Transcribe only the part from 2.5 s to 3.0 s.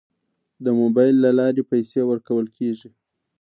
کیږي.